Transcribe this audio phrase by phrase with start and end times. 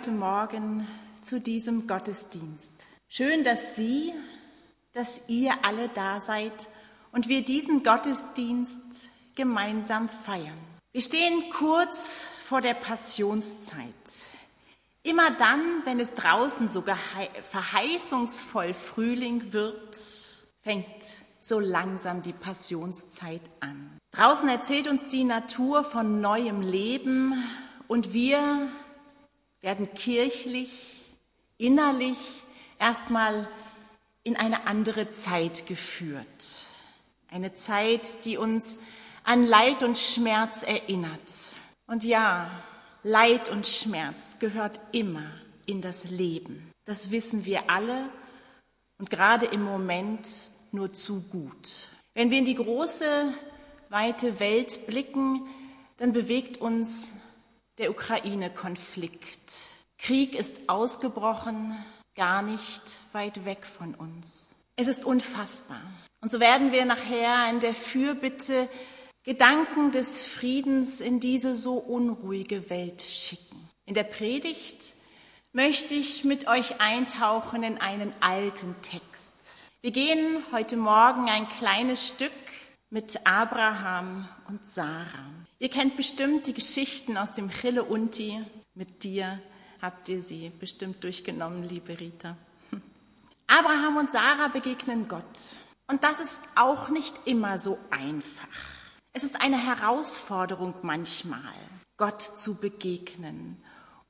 [0.00, 0.86] heute Morgen
[1.20, 2.86] zu diesem Gottesdienst.
[3.10, 4.14] Schön, dass Sie,
[4.94, 6.70] dass ihr alle da seid
[7.12, 8.80] und wir diesen Gottesdienst
[9.34, 10.56] gemeinsam feiern.
[10.92, 13.84] Wir stehen kurz vor der Passionszeit.
[15.02, 16.82] Immer dann, wenn es draußen so
[17.50, 19.98] verheißungsvoll Frühling wird,
[20.62, 21.04] fängt
[21.42, 23.98] so langsam die Passionszeit an.
[24.12, 27.34] Draußen erzählt uns die Natur von neuem Leben
[27.86, 28.70] und wir
[29.60, 31.04] werden kirchlich,
[31.58, 32.42] innerlich
[32.78, 33.48] erstmal
[34.22, 36.66] in eine andere Zeit geführt.
[37.30, 38.78] Eine Zeit, die uns
[39.24, 41.52] an Leid und Schmerz erinnert.
[41.86, 42.50] Und ja,
[43.02, 45.30] Leid und Schmerz gehört immer
[45.66, 46.70] in das Leben.
[46.84, 48.08] Das wissen wir alle
[48.98, 51.88] und gerade im Moment nur zu gut.
[52.14, 53.32] Wenn wir in die große,
[53.88, 55.46] weite Welt blicken,
[55.96, 57.14] dann bewegt uns
[57.80, 59.54] der Ukraine-Konflikt.
[59.96, 61.74] Krieg ist ausgebrochen,
[62.14, 64.54] gar nicht weit weg von uns.
[64.76, 65.80] Es ist unfassbar.
[66.20, 68.68] Und so werden wir nachher in der Fürbitte
[69.22, 73.68] Gedanken des Friedens in diese so unruhige Welt schicken.
[73.86, 74.94] In der Predigt
[75.54, 79.56] möchte ich mit euch eintauchen in einen alten Text.
[79.80, 82.30] Wir gehen heute Morgen ein kleines Stück
[82.90, 85.39] mit Abraham und Sarah.
[85.62, 88.42] Ihr kennt bestimmt die Geschichten aus dem Chille Unti.
[88.72, 89.38] Mit dir
[89.82, 92.34] habt ihr sie bestimmt durchgenommen, liebe Rita.
[93.46, 95.54] Abraham und Sarah begegnen Gott.
[95.86, 98.48] Und das ist auch nicht immer so einfach.
[99.12, 101.52] Es ist eine Herausforderung manchmal,
[101.98, 103.62] Gott zu begegnen.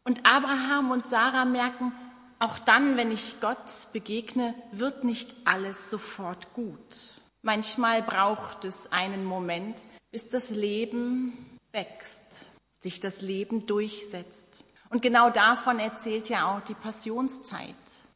[0.04, 1.92] Und Abraham und Sarah merken,
[2.38, 7.20] auch dann, wenn ich Gott begegne, wird nicht alles sofort gut.
[7.42, 12.46] Manchmal braucht es einen Moment, bis das Leben wächst,
[12.80, 14.64] sich das Leben durchsetzt.
[14.88, 17.74] Und genau davon erzählt ja auch die Passionszeit.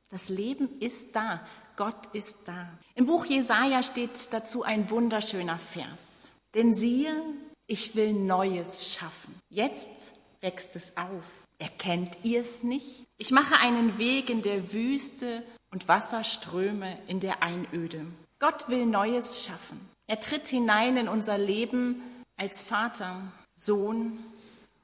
[0.08, 1.41] Das Leben ist da,
[1.76, 2.69] Gott ist da.
[2.94, 6.26] Im Buch Jesaja steht dazu ein wunderschöner Vers.
[6.55, 7.14] Denn siehe,
[7.67, 9.35] ich will Neues schaffen.
[9.49, 11.46] Jetzt wächst es auf.
[11.58, 13.05] Erkennt ihr es nicht?
[13.17, 18.05] Ich mache einen Weg in der Wüste und Wasserströme in der Einöde.
[18.38, 19.81] Gott will Neues schaffen.
[20.06, 22.03] Er tritt hinein in unser Leben
[22.37, 23.23] als Vater,
[23.56, 24.19] Sohn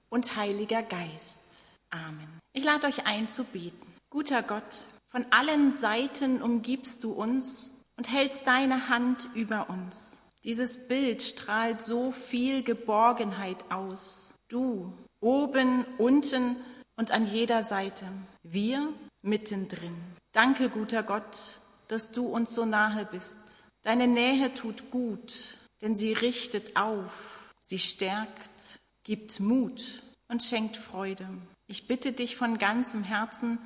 [0.09, 1.67] und Heiliger Geist.
[1.91, 2.41] Amen.
[2.53, 3.87] Ich lade euch ein zu beten.
[4.09, 10.23] Guter Gott, von allen Seiten umgibst du uns und hältst deine Hand über uns.
[10.43, 14.33] Dieses Bild strahlt so viel Geborgenheit aus.
[14.49, 16.57] Du, oben, unten
[16.97, 18.07] und an jeder Seite.
[18.43, 18.89] Wir
[19.21, 19.97] mittendrin.
[20.33, 23.60] Danke, guter Gott, dass du uns so nahe bist.
[23.83, 31.29] Deine Nähe tut gut, denn sie richtet auf, sie stärkt, gibt Mut und schenkt Freude.
[31.67, 33.59] Ich bitte dich von ganzem Herzen,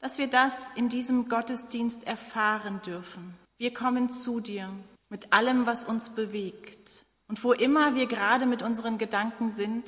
[0.00, 3.34] dass wir das in diesem Gottesdienst erfahren dürfen.
[3.58, 4.68] Wir kommen zu dir
[5.08, 7.04] mit allem, was uns bewegt.
[7.28, 9.84] Und wo immer wir gerade mit unseren Gedanken sind,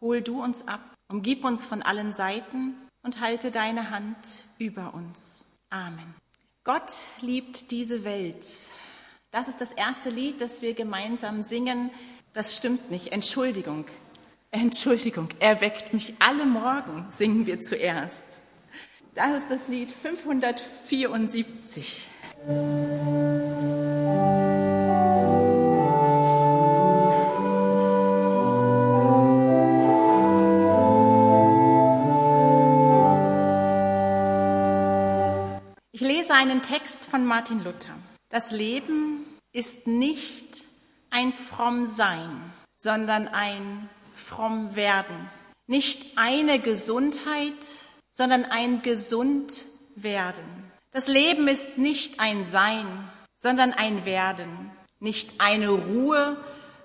[0.00, 5.46] hol du uns ab, umgib uns von allen Seiten und halte deine Hand über uns.
[5.70, 6.14] Amen.
[6.64, 8.44] Gott liebt diese Welt.
[9.30, 11.90] Das ist das erste Lied, das wir gemeinsam singen.
[12.32, 13.12] Das stimmt nicht.
[13.12, 13.84] Entschuldigung.
[14.50, 15.28] Entschuldigung.
[15.38, 18.40] Er weckt mich alle Morgen, singen wir zuerst.
[19.14, 22.08] Das ist das Lied 574.
[36.38, 37.96] einen Text von Martin Luther.
[38.30, 40.64] Das Leben ist nicht
[41.08, 45.30] ein fromm Sein, sondern ein fromm Werden.
[45.66, 49.64] Nicht eine Gesundheit, sondern ein gesund
[49.94, 50.44] Werden.
[50.90, 52.86] Das Leben ist nicht ein Sein,
[53.34, 54.70] sondern ein Werden.
[55.00, 56.36] Nicht eine Ruhe,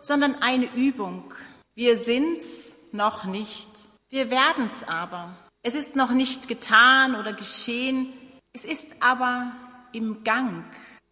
[0.02, 1.34] sondern eine Übung.
[1.76, 3.70] Wir sind's noch nicht.
[4.10, 5.36] Wir werden's aber.
[5.62, 8.14] Es ist noch nicht getan oder geschehen,
[8.54, 9.52] es ist aber
[9.92, 10.64] im Gang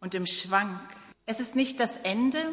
[0.02, 0.82] und im Schwank.
[1.26, 2.44] Es ist nicht das Ende,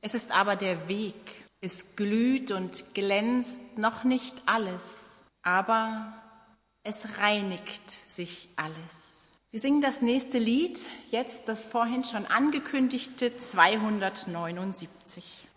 [0.00, 1.14] es ist aber der Weg.
[1.60, 6.14] Es glüht und glänzt noch nicht alles, aber
[6.82, 9.28] es reinigt sich alles.
[9.50, 10.78] Wir singen das nächste Lied,
[11.10, 15.48] jetzt das vorhin schon angekündigte 279.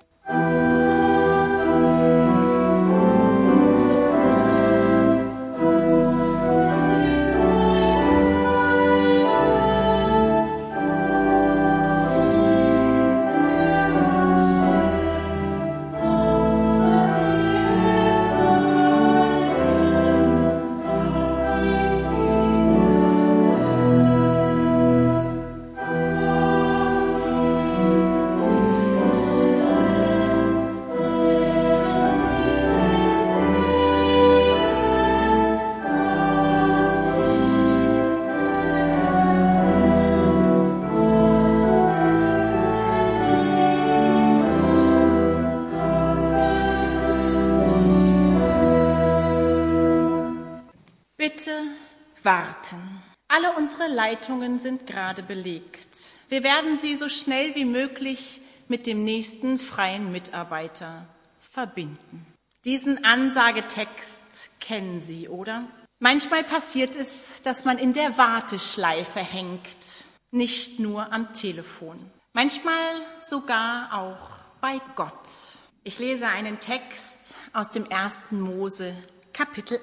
[52.29, 53.01] warten.
[53.27, 56.13] Alle unsere Leitungen sind gerade belegt.
[56.27, 61.07] Wir werden sie so schnell wie möglich mit dem nächsten freien Mitarbeiter
[61.39, 62.27] verbinden.
[62.65, 65.63] Diesen Ansagetext kennen Sie, oder?
[65.97, 71.97] Manchmal passiert es, dass man in der Warteschleife hängt, nicht nur am Telefon.
[72.33, 72.91] Manchmal
[73.23, 74.29] sogar auch
[74.61, 75.57] bei Gott.
[75.83, 78.93] Ich lese einen Text aus dem ersten Mose,
[79.39, 79.79] Kapitel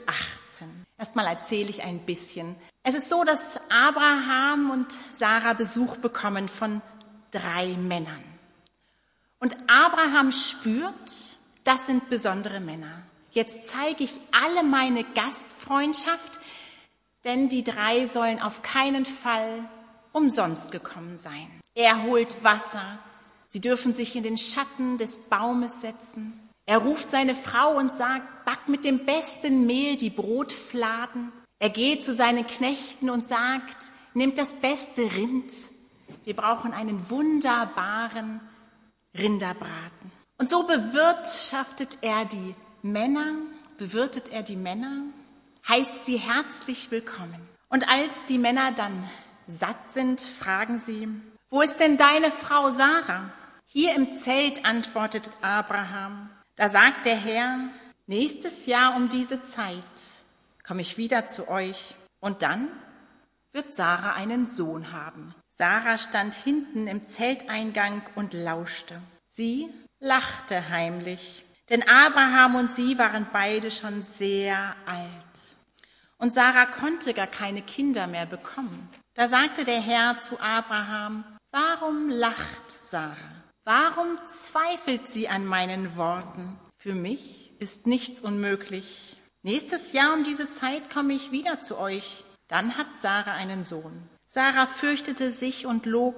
[0.50, 0.84] 18.
[0.98, 2.56] Erstmal erzähle ich ein bisschen.
[2.82, 6.82] Es ist so, dass Abraham und Sarah Besuch bekommen von
[7.30, 8.22] drei Männern.
[9.38, 13.00] Und Abraham spürt, das sind besondere Männer.
[13.30, 16.38] Jetzt zeige ich alle meine Gastfreundschaft,
[17.24, 19.48] denn die drei sollen auf keinen Fall
[20.12, 21.48] umsonst gekommen sein.
[21.74, 22.98] Er holt Wasser,
[23.48, 26.45] sie dürfen sich in den Schatten des Baumes setzen.
[26.66, 31.32] Er ruft seine Frau und sagt, back mit dem besten Mehl die Brotfladen.
[31.60, 35.52] Er geht zu seinen Knechten und sagt, nimmt das beste Rind.
[36.24, 38.40] Wir brauchen einen wunderbaren
[39.16, 40.10] Rinderbraten.
[40.38, 43.34] Und so bewirtschaftet er die Männer,
[43.78, 45.02] bewirtet er die Männer,
[45.68, 47.48] heißt sie herzlich willkommen.
[47.68, 49.08] Und als die Männer dann
[49.46, 51.08] satt sind, fragen sie,
[51.48, 53.32] wo ist denn deine Frau Sarah?
[53.66, 56.28] Hier im Zelt antwortet Abraham.
[56.56, 57.58] Da sagt der Herr,
[58.06, 59.84] nächstes Jahr um diese Zeit
[60.66, 62.68] komme ich wieder zu euch und dann
[63.52, 65.34] wird Sarah einen Sohn haben.
[65.48, 69.00] Sarah stand hinten im Zelteingang und lauschte.
[69.28, 69.68] Sie
[70.00, 75.56] lachte heimlich, denn Abraham und sie waren beide schon sehr alt.
[76.16, 78.88] Und Sarah konnte gar keine Kinder mehr bekommen.
[79.12, 83.45] Da sagte der Herr zu Abraham, warum lacht Sarah?
[83.68, 86.56] Warum zweifelt sie an meinen Worten?
[86.76, 89.16] Für mich ist nichts unmöglich.
[89.42, 92.22] Nächstes Jahr um diese Zeit komme ich wieder zu euch.
[92.46, 94.08] Dann hat Sarah einen Sohn.
[94.24, 96.14] Sarah fürchtete sich und log,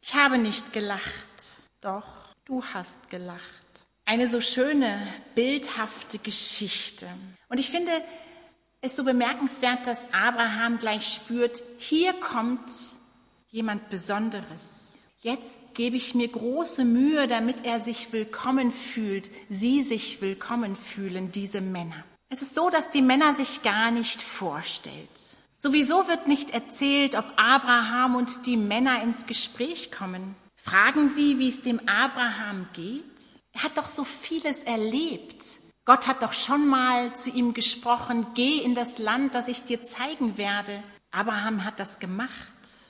[0.00, 1.58] ich habe nicht gelacht.
[1.82, 3.42] Doch du hast gelacht.
[4.06, 7.06] Eine so schöne, bildhafte Geschichte.
[7.50, 7.92] Und ich finde
[8.80, 12.72] es so bemerkenswert, dass Abraham gleich spürt, hier kommt
[13.50, 14.93] jemand Besonderes.
[15.24, 21.32] Jetzt gebe ich mir große Mühe, damit er sich willkommen fühlt, sie sich willkommen fühlen,
[21.32, 22.04] diese Männer.
[22.28, 25.38] Es ist so, dass die Männer sich gar nicht vorstellt.
[25.56, 30.36] Sowieso wird nicht erzählt, ob Abraham und die Männer ins Gespräch kommen.
[30.56, 33.40] Fragen Sie, wie es dem Abraham geht?
[33.52, 35.42] Er hat doch so vieles erlebt.
[35.86, 39.80] Gott hat doch schon mal zu ihm gesprochen, geh in das Land, das ich dir
[39.80, 40.82] zeigen werde.
[41.12, 42.28] Abraham hat das gemacht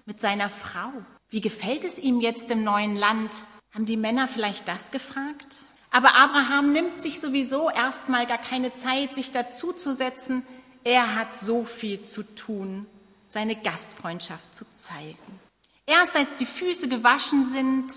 [0.04, 0.90] mit seiner Frau.
[1.30, 3.42] Wie gefällt es ihm jetzt im neuen Land?
[3.72, 5.64] Haben die Männer vielleicht das gefragt?
[5.90, 10.44] Aber Abraham nimmt sich sowieso erstmal gar keine Zeit, sich dazuzusetzen.
[10.82, 12.86] Er hat so viel zu tun,
[13.28, 15.40] seine Gastfreundschaft zu zeigen.
[15.86, 17.92] Erst als die Füße gewaschen sind,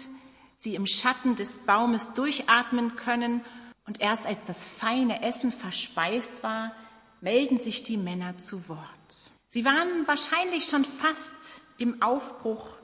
[0.55, 3.43] sie im Schatten des Baumes durchatmen können
[3.86, 6.74] und erst als das feine Essen verspeist war,
[7.22, 9.31] melden sich die Männer zu Wort.
[9.48, 12.76] Sie waren wahrscheinlich schon fast im Aufbruch.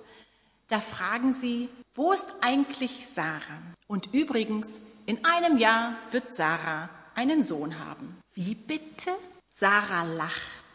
[0.73, 3.61] Da fragen sie, wo ist eigentlich Sarah?
[3.85, 8.17] Und übrigens, in einem Jahr wird Sarah einen Sohn haben.
[8.33, 9.11] Wie bitte?
[9.51, 10.65] Sarah lacht.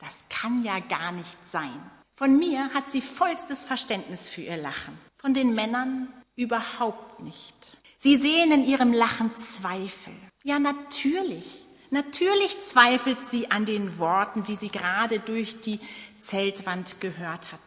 [0.00, 1.80] Das kann ja gar nicht sein.
[2.16, 4.98] Von mir hat sie vollstes Verständnis für ihr Lachen.
[5.14, 7.76] Von den Männern überhaupt nicht.
[7.96, 10.14] Sie sehen in ihrem Lachen Zweifel.
[10.42, 11.64] Ja, natürlich.
[11.90, 15.78] Natürlich zweifelt sie an den Worten, die sie gerade durch die
[16.18, 17.60] Zeltwand gehört hat.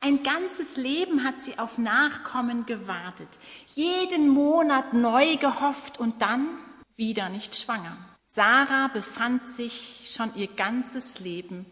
[0.00, 3.38] Ein ganzes Leben hat sie auf Nachkommen gewartet,
[3.74, 6.46] jeden Monat neu gehofft und dann
[6.94, 7.96] wieder nicht schwanger.
[8.26, 11.66] Sarah befand sich schon ihr ganzes Leben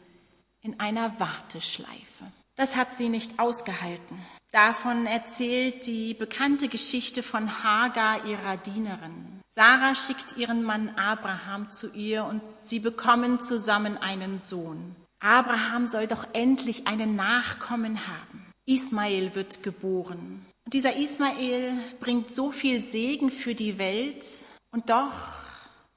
[0.61, 2.25] in einer Warteschleife.
[2.57, 4.19] Das hat sie nicht ausgehalten.
[4.51, 9.43] Davon erzählt die bekannte Geschichte von Hagar, ihrer Dienerin.
[9.49, 14.97] Sarah schickt ihren Mann Abraham zu ihr und sie bekommen zusammen einen Sohn.
[15.21, 18.47] Abraham soll doch endlich einen Nachkommen haben.
[18.67, 20.45] Ismael wird geboren.
[20.65, 24.27] Und dieser Ismael bringt so viel Segen für die Welt
[24.73, 25.15] und doch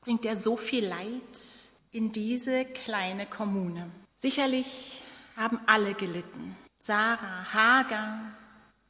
[0.02, 3.90] bringt er so viel Leid in diese kleine Kommune.
[4.16, 5.02] Sicherlich
[5.36, 6.56] haben alle gelitten.
[6.78, 8.20] Sarah, Hagar,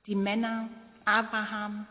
[0.05, 0.69] die Männer,
[1.05, 1.87] Abraham,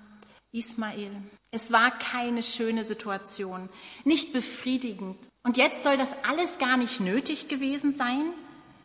[0.52, 1.10] Ismael.
[1.50, 3.68] Es war keine schöne Situation,
[4.04, 5.16] nicht befriedigend.
[5.44, 8.32] Und jetzt soll das alles gar nicht nötig gewesen sein,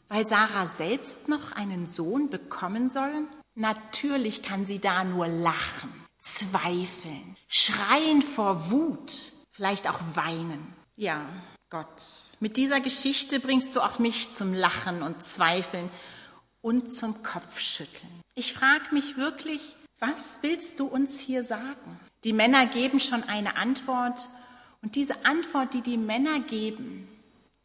[0.08, 3.28] weil Sarah selbst noch einen Sohn bekommen soll?
[3.56, 9.12] Natürlich kann sie da nur lachen, zweifeln, schreien vor Wut,
[9.52, 10.74] vielleicht auch weinen.
[10.96, 11.28] Ja,
[11.70, 12.02] Gott
[12.44, 15.90] mit dieser Geschichte bringst du auch mich zum Lachen und Zweifeln
[16.62, 18.22] und zum Kopfschütteln.
[18.36, 21.98] Ich frage mich wirklich, was willst du uns hier sagen?
[22.26, 24.28] Die Männer geben schon eine Antwort
[24.82, 27.08] und diese Antwort, die die Männer geben,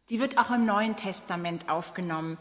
[0.09, 2.37] die wird auch im Neuen Testament aufgenommen,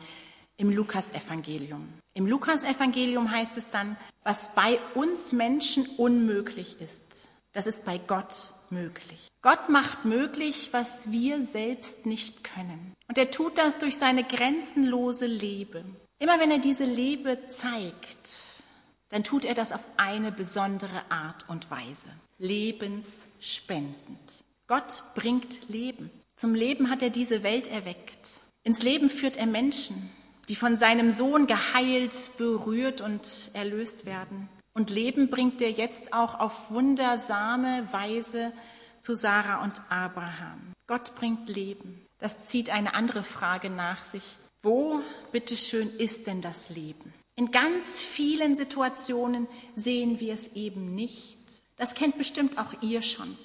[0.57, 1.89] im Lukasevangelium.
[2.15, 8.53] Im Lukasevangelium heißt es dann, was bei uns Menschen unmöglich ist, das ist bei Gott
[8.71, 9.27] möglich.
[9.43, 12.95] Gott macht möglich, was wir selbst nicht können.
[13.09, 15.85] Und er tut das durch seine grenzenlose Liebe.
[16.21, 18.48] Immer wenn er diese Liebe zeigt,
[19.09, 22.11] dann tut er das auf eine besondere Art und Weise.
[22.39, 24.45] Lebensspendend.
[24.67, 26.11] Gott bringt Leben.
[26.37, 28.41] Zum Leben hat er diese Welt erweckt.
[28.63, 30.11] Ins Leben führt er Menschen,
[30.49, 34.49] die von seinem Sohn geheilt, berührt und erlöst werden.
[34.75, 38.53] Und Leben bringt er jetzt auch auf wundersame Weise
[39.01, 40.73] zu Sarah und Abraham.
[40.87, 42.05] Gott bringt Leben.
[42.19, 44.39] Das zieht eine andere Frage nach sich.
[44.63, 45.01] Wo,
[45.33, 47.15] bitteschön, ist denn das Leben?
[47.39, 51.39] In ganz vielen Situationen sehen wir es eben nicht.
[51.77, 53.39] Das kennt bestimmt auch ihr schon.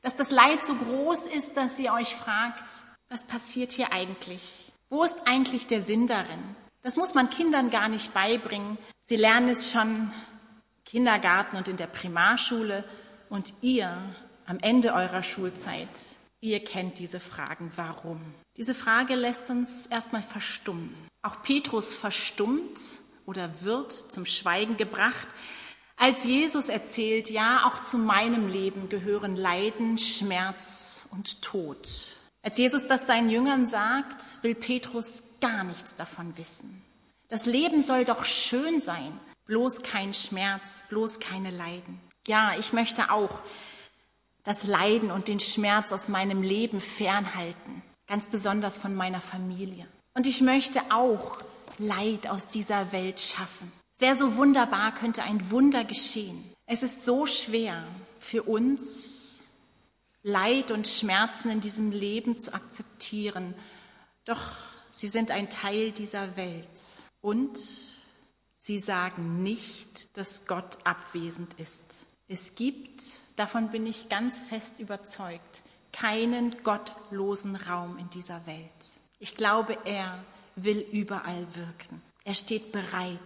[0.00, 4.70] Dass das Leid so groß ist, dass ihr euch fragt, was passiert hier eigentlich?
[4.90, 6.38] Wo ist eigentlich der Sinn darin?
[6.82, 8.78] Das muss man Kindern gar nicht beibringen.
[9.02, 10.12] Sie lernen es schon im
[10.84, 12.84] Kindergarten und in der Primarschule.
[13.28, 13.90] Und ihr
[14.46, 15.88] am Ende eurer Schulzeit,
[16.40, 17.72] ihr kennt diese Fragen.
[17.74, 18.20] Warum?
[18.56, 20.94] Diese Frage lässt uns erstmal verstummen.
[21.22, 22.78] Auch Petrus verstummt
[23.26, 25.28] oder wird zum Schweigen gebracht,
[25.96, 31.88] als Jesus erzählt, ja, auch zu meinem Leben gehören Leiden, Schmerz und Tod.
[32.42, 36.82] Als Jesus das seinen Jüngern sagt, will Petrus gar nichts davon wissen.
[37.28, 42.00] Das Leben soll doch schön sein, bloß kein Schmerz, bloß keine Leiden.
[42.26, 43.38] Ja, ich möchte auch
[44.44, 49.86] das Leiden und den Schmerz aus meinem Leben fernhalten, ganz besonders von meiner Familie.
[50.14, 51.38] Und ich möchte auch
[51.78, 53.72] Leid aus dieser Welt schaffen.
[53.94, 56.52] Es wäre so wunderbar, könnte ein Wunder geschehen.
[56.66, 57.84] Es ist so schwer
[58.20, 59.52] für uns,
[60.22, 63.54] Leid und Schmerzen in diesem Leben zu akzeptieren.
[64.24, 64.52] Doch
[64.90, 67.00] sie sind ein Teil dieser Welt.
[67.20, 67.58] Und
[68.56, 72.06] sie sagen nicht, dass Gott abwesend ist.
[72.28, 73.02] Es gibt,
[73.36, 78.70] davon bin ich ganz fest überzeugt, keinen gottlosen Raum in dieser Welt.
[79.18, 80.24] Ich glaube, er
[80.56, 82.02] will überall wirken.
[82.24, 83.18] Er steht bereit.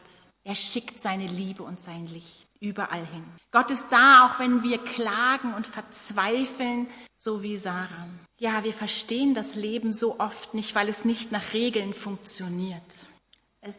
[0.45, 3.25] Er schickt seine Liebe und sein Licht überall hin.
[3.51, 8.09] Gott ist da, auch wenn wir klagen und verzweifeln, so wie Sarah.
[8.39, 13.07] Ja, wir verstehen das Leben so oft nicht, weil es nicht nach Regeln funktioniert.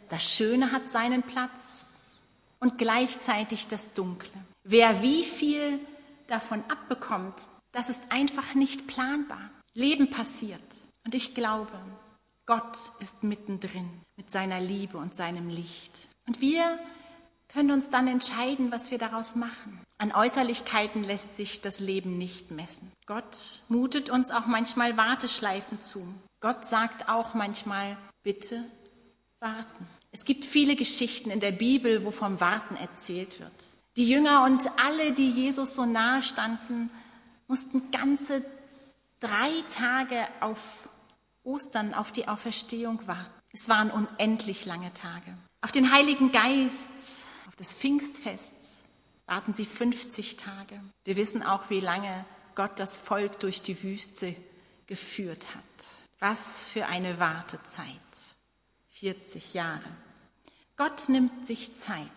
[0.10, 2.21] Das Schöne hat seinen Platz
[2.60, 4.31] und gleichzeitig das Dunkle.
[4.63, 5.79] Wer wie viel
[6.27, 9.49] davon abbekommt, das ist einfach nicht planbar.
[9.73, 10.60] Leben passiert.
[11.05, 11.71] Und ich glaube,
[12.47, 16.07] Gott ist mittendrin mit seiner Liebe und seinem Licht.
[16.25, 16.79] Und wir
[17.49, 19.81] können uns dann entscheiden, was wir daraus machen.
[19.97, 22.89] An Äußerlichkeiten lässt sich das Leben nicht messen.
[23.05, 26.07] Gott mutet uns auch manchmal Warteschleifen zu.
[26.39, 28.63] Gott sagt auch manchmal, bitte
[29.41, 29.88] warten.
[30.12, 33.51] Es gibt viele Geschichten in der Bibel, wo vom Warten erzählt wird.
[33.97, 36.89] Die Jünger und alle, die Jesus so nahe standen,
[37.47, 38.45] mussten ganze
[39.19, 40.88] drei Tage auf
[41.47, 43.31] Ostern, auf die Auferstehung warten.
[43.51, 45.38] Es waren unendlich lange Tage.
[45.62, 48.83] Auf den Heiligen Geist, auf das Pfingstfest
[49.25, 50.79] warten sie 50 Tage.
[51.03, 54.36] Wir wissen auch, wie lange Gott das Volk durch die Wüste
[54.86, 55.95] geführt hat.
[56.19, 57.88] Was für eine Wartezeit.
[58.89, 59.89] 40 Jahre.
[60.75, 62.12] Gott nimmt sich Zeit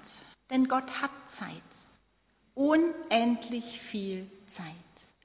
[0.51, 1.51] denn Gott hat Zeit.
[2.55, 4.67] Unendlich viel Zeit.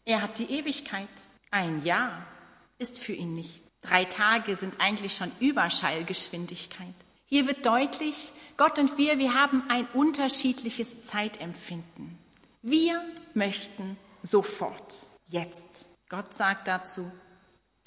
[0.06, 1.10] Er hat die Ewigkeit.
[1.52, 2.26] Ein Jahr
[2.78, 3.65] ist für ihn nicht.
[3.88, 6.94] Drei Tage sind eigentlich schon Überschallgeschwindigkeit.
[7.28, 12.18] Hier wird deutlich, Gott und wir, wir haben ein unterschiedliches Zeitempfinden.
[12.62, 15.86] Wir möchten sofort, jetzt.
[16.10, 17.12] Gott sagt dazu,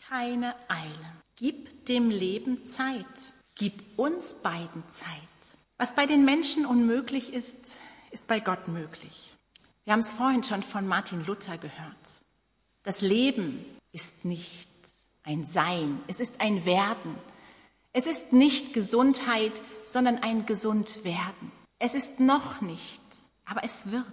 [0.09, 1.13] keine Eile.
[1.37, 3.33] Gib dem Leben Zeit.
[3.57, 5.09] Gib uns beiden Zeit.
[5.79, 7.81] Was bei den Menschen unmöglich ist,
[8.13, 9.35] ist bei Gott möglich.
[9.85, 12.25] Wir haben es vorhin schon von Martin Luther gehört.
[12.85, 14.69] Das Leben ist nicht
[15.29, 17.15] ein Sein, es ist ein Werden.
[17.93, 21.53] Es ist nicht Gesundheit, sondern ein Gesundwerden.
[21.79, 23.03] Es ist noch nicht,
[23.45, 24.05] aber es wird.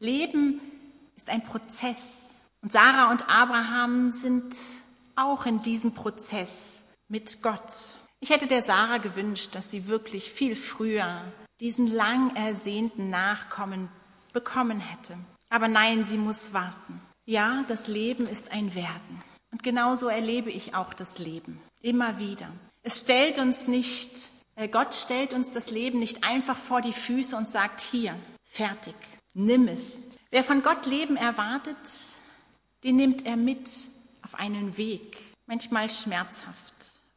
[0.00, 0.60] Leben
[1.16, 2.42] ist ein Prozess.
[2.62, 4.56] Und Sarah und Abraham sind
[5.14, 7.94] auch in diesem Prozess mit Gott.
[8.18, 11.22] Ich hätte der Sarah gewünscht, dass sie wirklich viel früher
[11.60, 13.88] diesen lang ersehnten Nachkommen
[14.32, 15.16] bekommen hätte.
[15.48, 17.00] Aber nein, sie muss warten.
[17.24, 19.20] Ja, das Leben ist ein Werden.
[19.56, 21.62] Und genauso erlebe ich auch das Leben.
[21.80, 22.50] Immer wieder.
[22.82, 27.34] Es stellt uns nicht, äh, Gott stellt uns das Leben nicht einfach vor die Füße
[27.34, 28.14] und sagt, hier,
[28.44, 28.94] fertig,
[29.32, 30.02] nimm es.
[30.30, 31.74] Wer von Gott Leben erwartet,
[32.84, 33.70] den nimmt er mit
[34.20, 35.16] auf einen Weg,
[35.46, 36.74] manchmal schmerzhaft,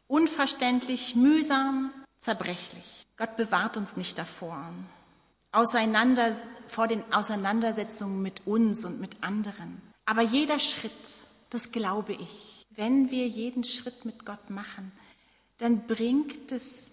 [0.08, 3.06] unverständlich, mühsam, zerbrechlich.
[3.18, 4.64] Gott bewahrt uns nicht davor,
[5.52, 6.34] auseinander,
[6.68, 9.82] vor den Auseinandersetzungen mit uns und mit anderen.
[10.06, 10.94] Aber jeder Schritt,
[11.50, 14.92] das glaube ich, wenn wir jeden Schritt mit Gott machen,
[15.58, 16.92] dann bringt es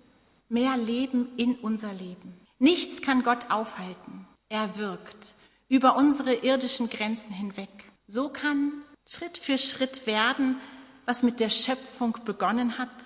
[0.48, 2.34] mehr Leben in unser Leben.
[2.58, 4.26] Nichts kann Gott aufhalten.
[4.48, 5.34] Er wirkt
[5.68, 7.68] über unsere irdischen Grenzen hinweg.
[8.06, 10.58] So kann Schritt für Schritt werden,
[11.04, 13.04] was mit der Schöpfung begonnen hat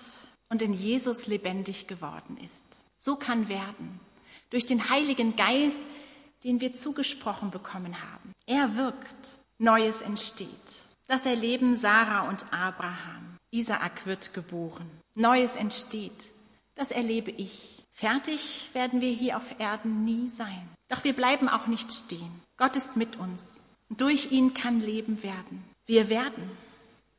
[0.49, 2.81] und in Jesus lebendig geworden ist.
[2.97, 3.99] So kann werden.
[4.49, 5.79] Durch den Heiligen Geist,
[6.43, 8.33] den wir zugesprochen bekommen haben.
[8.45, 9.39] Er wirkt.
[9.57, 10.85] Neues entsteht.
[11.11, 13.35] Das erleben Sarah und Abraham.
[13.51, 14.89] Isaak wird geboren.
[15.13, 16.31] Neues entsteht.
[16.75, 17.83] Das erlebe ich.
[17.91, 20.69] Fertig werden wir hier auf Erden nie sein.
[20.87, 22.31] Doch wir bleiben auch nicht stehen.
[22.55, 23.65] Gott ist mit uns.
[23.89, 25.65] Durch ihn kann Leben werden.
[25.85, 26.49] Wir werden.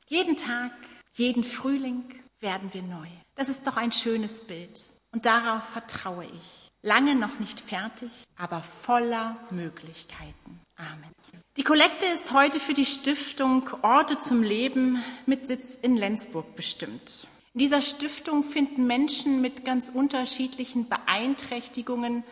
[0.07, 0.73] Jeden Tag,
[1.13, 2.03] jeden Frühling
[2.41, 3.09] werden wir neu.
[3.35, 4.81] Das ist doch ein schönes Bild.
[5.11, 6.71] Und darauf vertraue ich.
[6.81, 10.62] Lange noch nicht fertig, aber voller Möglichkeiten.
[10.83, 11.15] Amen.
[11.57, 17.29] Die Kollekte ist heute für die Stiftung Orte zum Leben mit Sitz in Lenzburg bestimmt.
[17.55, 22.25] In dieser Stiftung finden Menschen mit ganz unterschiedlichen Beeinträchtigungen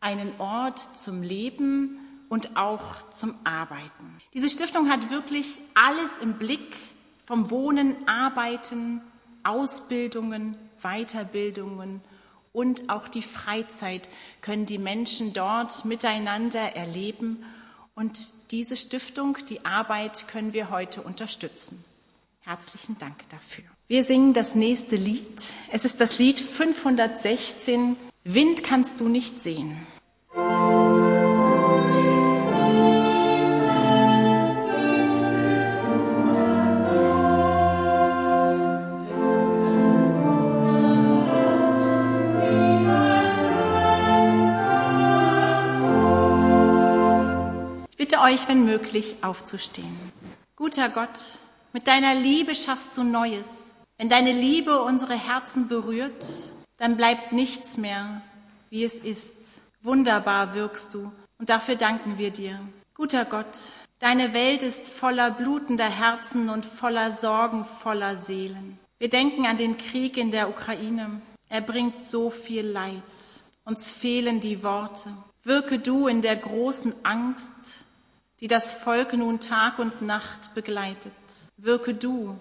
[0.00, 4.20] einen Ort zum Leben und auch zum Arbeiten.
[4.32, 6.76] Diese Stiftung hat wirklich alles im Blick
[7.24, 9.00] vom Wohnen, Arbeiten,
[9.42, 12.00] Ausbildungen, Weiterbildungen
[12.52, 14.08] und auch die Freizeit
[14.40, 17.44] können die Menschen dort miteinander erleben
[17.98, 21.84] und diese Stiftung, die Arbeit können wir heute unterstützen.
[22.42, 23.64] Herzlichen Dank dafür.
[23.88, 25.50] Wir singen das nächste Lied.
[25.72, 27.96] Es ist das Lied 516.
[28.22, 29.84] Wind kannst du nicht sehen.
[48.28, 49.96] Euch, wenn möglich, aufzustehen.
[50.54, 51.38] Guter Gott,
[51.72, 53.74] mit deiner Liebe schaffst du Neues.
[53.96, 56.26] Wenn deine Liebe unsere Herzen berührt,
[56.76, 58.20] dann bleibt nichts mehr,
[58.68, 59.60] wie es ist.
[59.80, 62.60] Wunderbar wirkst du und dafür danken wir dir.
[62.94, 68.78] Guter Gott, deine Welt ist voller blutender Herzen und voller Sorgen, voller Seelen.
[68.98, 71.22] Wir denken an den Krieg in der Ukraine.
[71.48, 72.92] Er bringt so viel Leid.
[73.64, 75.08] Uns fehlen die Worte.
[75.44, 77.84] Wirke du in der großen Angst,
[78.40, 81.12] die das Volk nun Tag und Nacht begleitet.
[81.56, 82.38] Wirke du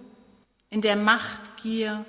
[0.70, 2.06] in der Machtgier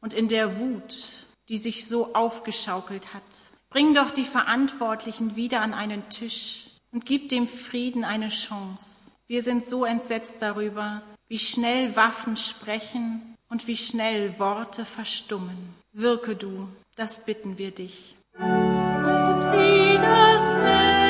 [0.00, 3.22] und in der Wut, die sich so aufgeschaukelt hat.
[3.70, 9.10] Bring doch die Verantwortlichen wieder an einen Tisch und gib dem Frieden eine Chance.
[9.26, 15.74] Wir sind so entsetzt darüber, wie schnell Waffen sprechen und wie schnell Worte verstummen.
[15.92, 18.16] Wirke du, das bitten wir dich.
[18.38, 21.07] Und wie das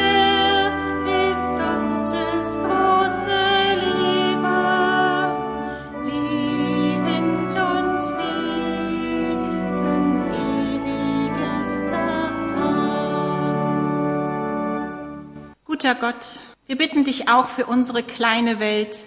[15.79, 19.07] Guter Gott, wir bitten dich auch für unsere kleine Welt,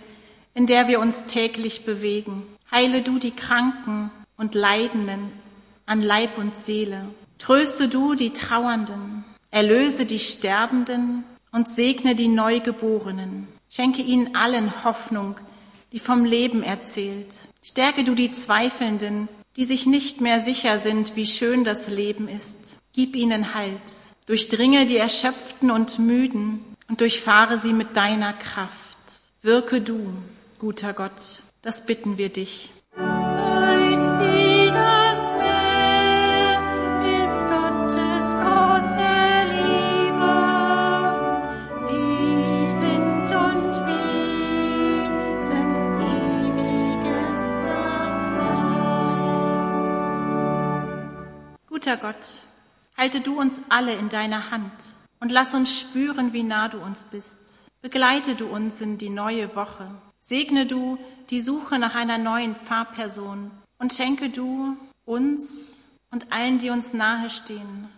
[0.54, 2.44] in der wir uns täglich bewegen.
[2.72, 5.34] Heile du die Kranken und Leidenden
[5.86, 7.10] an Leib und Seele.
[7.40, 13.50] Tröste du die Trauernden, erlöse die Sterbenden und segne die Neugeborenen.
[13.70, 15.36] Schenke ihnen allen Hoffnung,
[15.92, 17.36] die vom Leben erzählt.
[17.62, 22.78] Stärke du die Zweifelnden, die sich nicht mehr sicher sind, wie schön das Leben ist.
[22.94, 23.82] Gib ihnen Halt.
[24.32, 28.98] Durchdringe die Erschöpften und Müden und durchfahre sie mit deiner Kraft.
[29.42, 30.14] Wirke du,
[30.58, 32.72] guter Gott, das bitten wir dich.
[51.68, 52.46] Guter Gott,
[53.02, 54.72] Halte du uns alle in deiner Hand
[55.20, 57.66] und lass uns spüren, wie nah du uns bist.
[57.82, 59.90] Begleite du uns in die neue Woche.
[60.20, 61.00] Segne du
[61.32, 67.90] die Suche nach einer neuen Fahrperson und schenke du uns und allen, die uns nahestehen,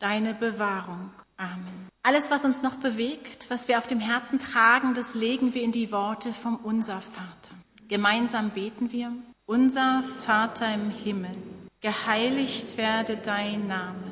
[0.00, 1.12] deine Bewahrung.
[1.36, 1.88] Amen.
[2.02, 5.70] Alles, was uns noch bewegt, was wir auf dem Herzen tragen, das legen wir in
[5.70, 7.54] die Worte vom Unser Vater.
[7.86, 9.12] Gemeinsam beten wir.
[9.46, 11.36] Unser Vater im Himmel,
[11.80, 14.11] geheiligt werde dein Name,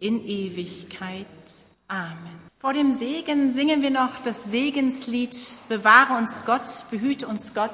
[0.00, 1.26] in Ewigkeit.
[1.88, 2.40] Amen.
[2.58, 5.36] Vor dem Segen singen wir noch das Segenslied
[5.68, 7.70] Bewahre uns Gott, behüte uns Gott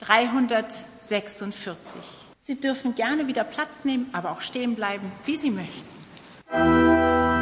[0.00, 2.00] 346.
[2.40, 7.33] Sie dürfen gerne wieder Platz nehmen, aber auch stehen bleiben, wie Sie möchten.